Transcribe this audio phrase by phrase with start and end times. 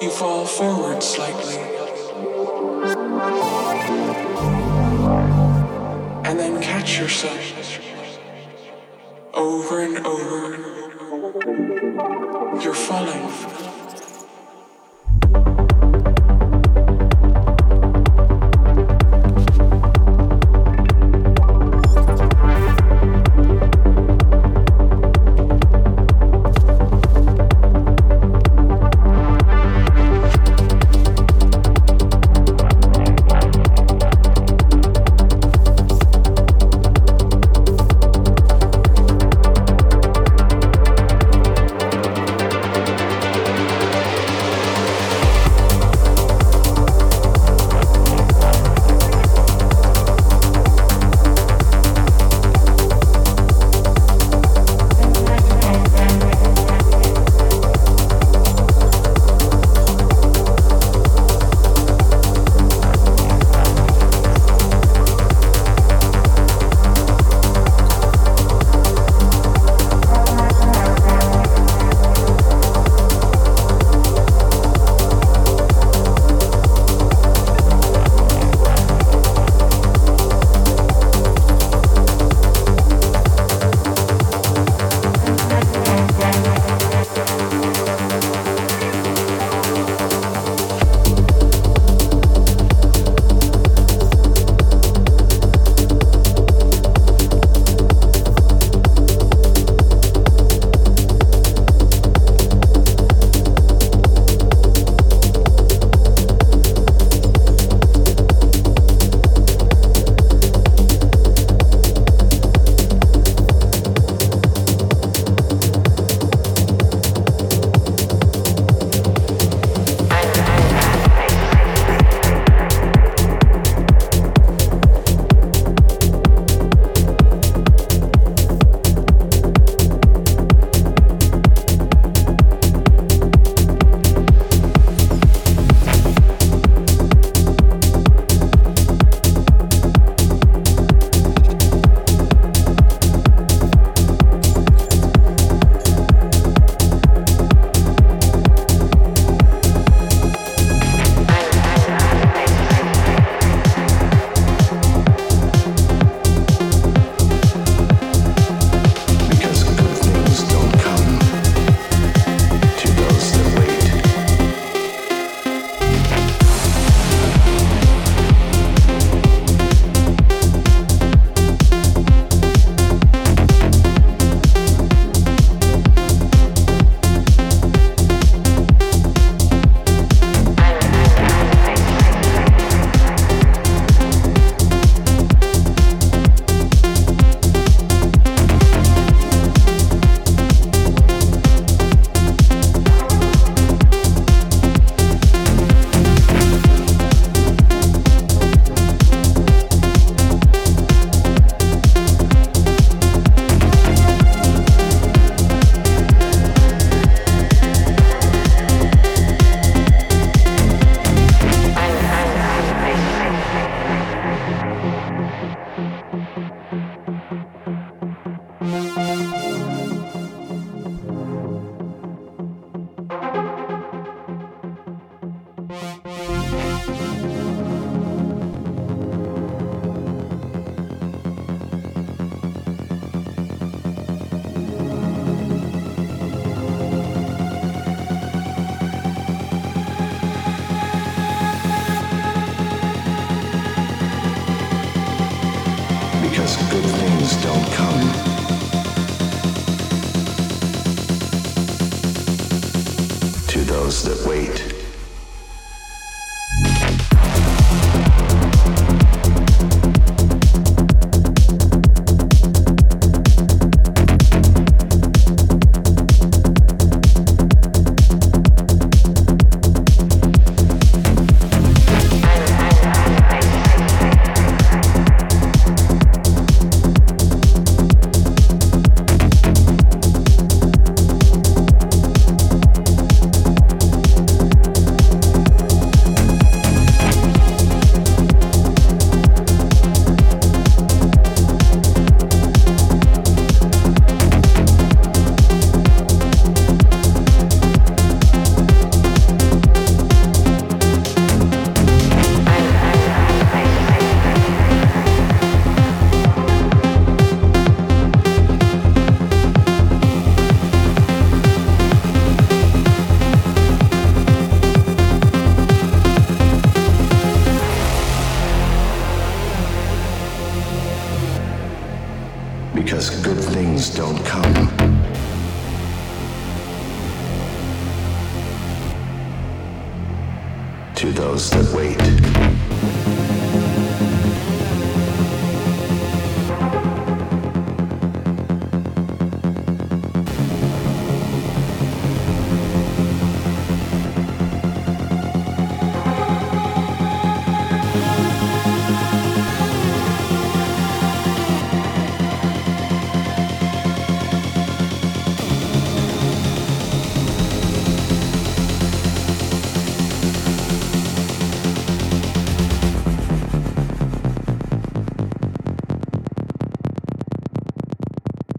[0.00, 1.56] you fall forward slightly.
[6.24, 7.80] And then catch yourself
[9.34, 10.56] over and over.
[12.62, 13.77] You're falling.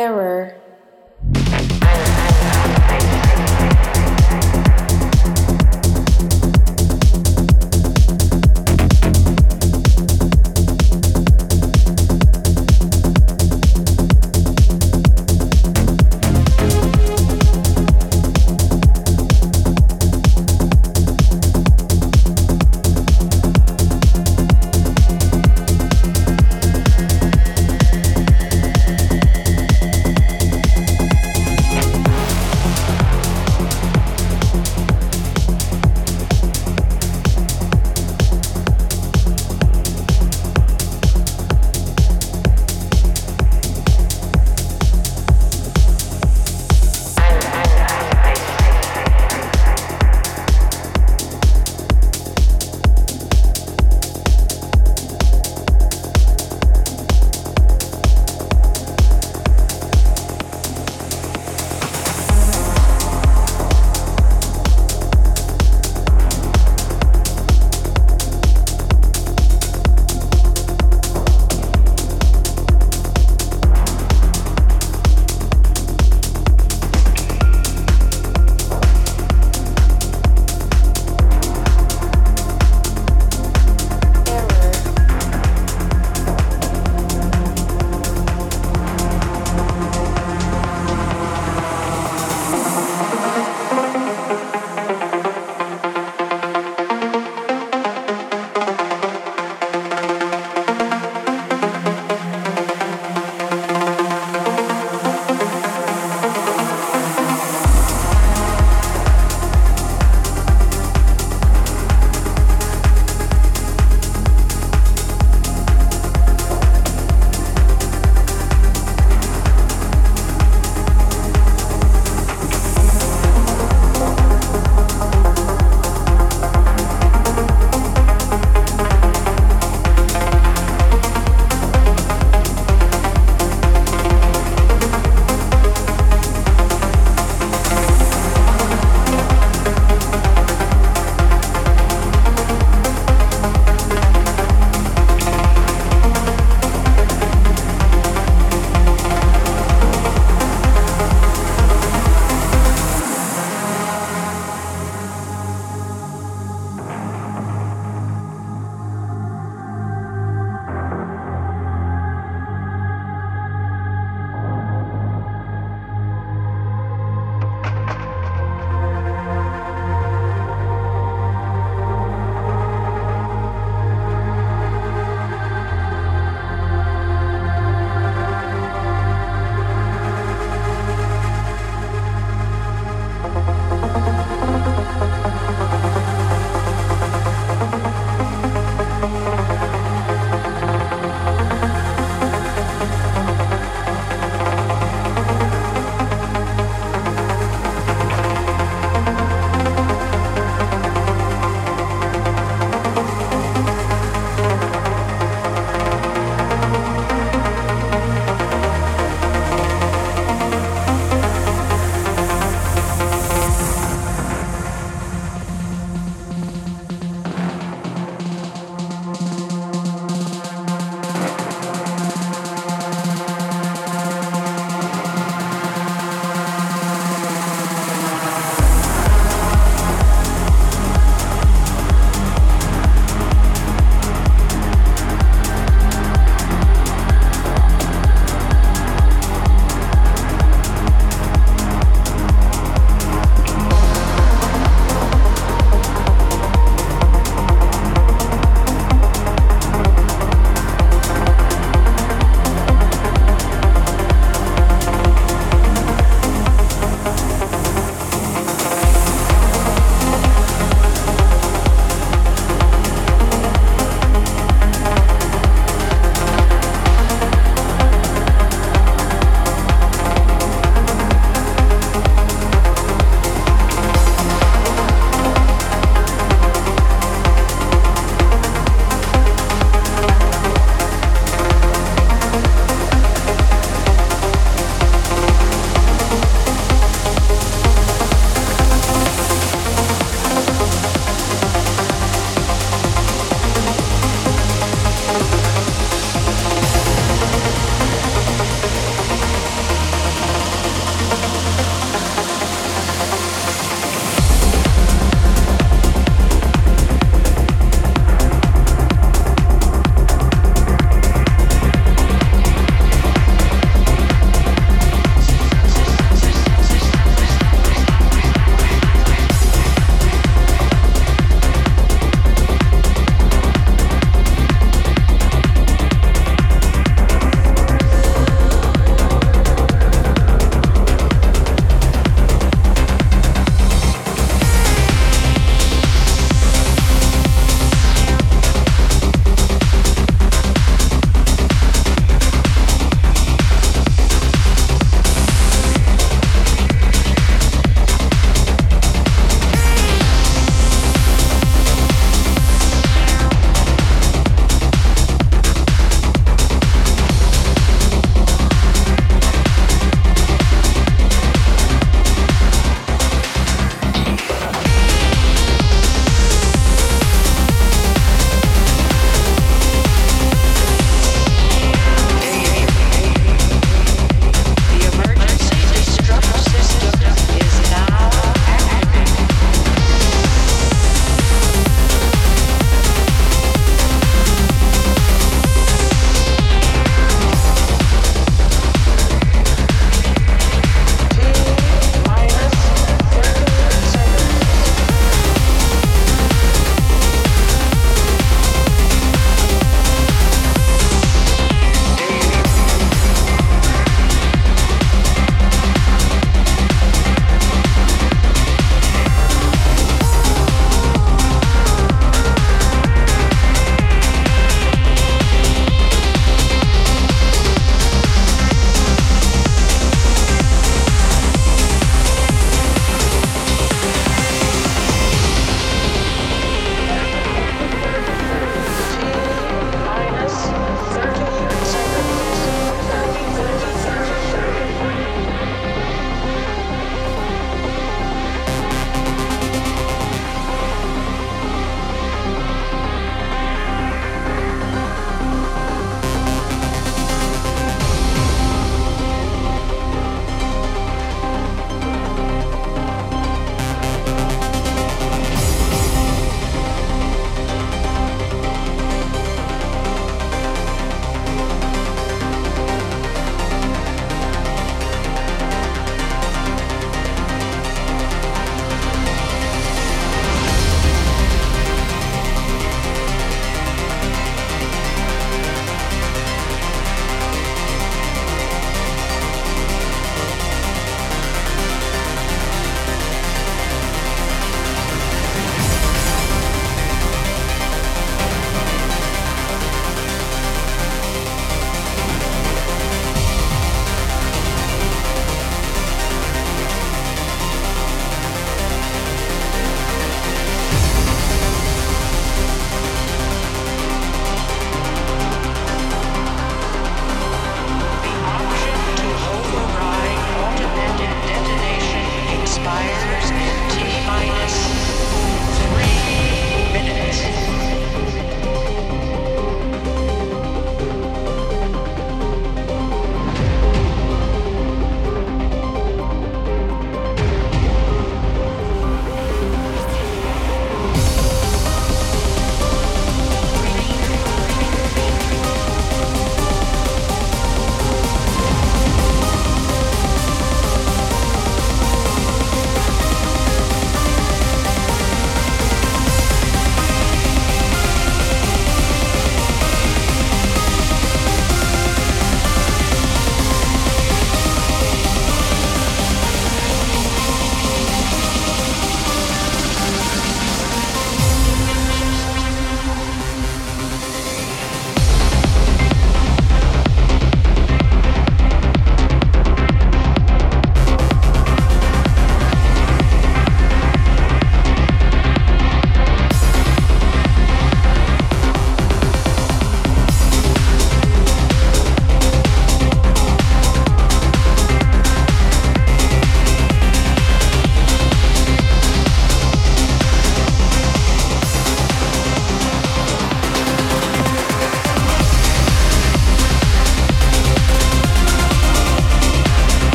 [0.00, 0.29] error.